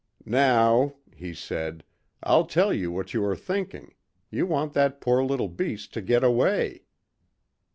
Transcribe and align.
"Now," 0.25 0.95
he 1.15 1.31
said, 1.35 1.83
"I'll 2.23 2.47
tell 2.47 2.73
you 2.73 2.91
what 2.91 3.13
you 3.13 3.23
are 3.23 3.35
thinking 3.35 3.93
you 4.31 4.47
want 4.47 4.73
that 4.73 4.99
poor 4.99 5.23
little 5.23 5.47
beast 5.47 5.93
to 5.93 6.01
get 6.01 6.23
away." 6.23 6.85